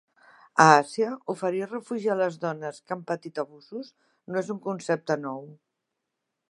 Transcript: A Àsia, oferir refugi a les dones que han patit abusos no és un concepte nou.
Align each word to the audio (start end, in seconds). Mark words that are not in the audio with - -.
A 0.63 0.65
Àsia, 0.77 1.09
oferir 1.33 1.67
refugi 1.67 2.11
a 2.13 2.17
les 2.23 2.39
dones 2.47 2.81
que 2.87 2.97
han 2.97 3.05
patit 3.13 3.43
abusos 3.45 3.93
no 4.33 4.43
és 4.43 4.53
un 4.57 4.63
concepte 4.69 5.21
nou. 5.29 5.45